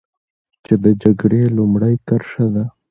[0.65, 2.65] چې د جګړې لومړۍ کرښه ده.